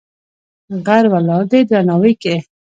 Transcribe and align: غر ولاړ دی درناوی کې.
غر 0.85 1.05
ولاړ 1.13 1.41
دی 1.51 1.61
درناوی 1.69 2.13
کې. 2.21 2.35